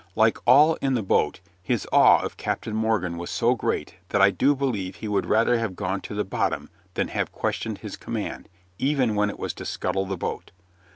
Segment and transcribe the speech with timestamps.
[0.15, 4.31] Like all in the boat, his awe of Captain Morgan was so great that I
[4.31, 8.49] do believe he would rather have gone to the bottom than have questioned his command,
[8.79, 10.49] even when it was to scuttle the boat.